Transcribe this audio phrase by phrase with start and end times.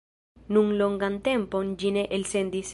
[0.57, 2.69] Nun longan tempon ĝi ne elsendis.